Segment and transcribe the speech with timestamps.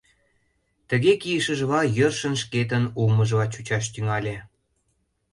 [0.89, 4.35] Тыге кийышыжла, йӧршын шкетын улмыжла чучаш тӱҥале.